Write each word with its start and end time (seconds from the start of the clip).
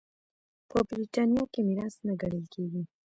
په 0.69 0.77
برېټانیا 0.89 1.43
کې 1.51 1.59
میراث 1.67 1.95
نه 2.07 2.13
ګڼل 2.21 2.45
کېږي. 2.53 2.81